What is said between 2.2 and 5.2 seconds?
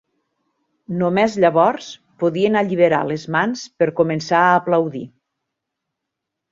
podien alliberar les mans per començar a aplaudir.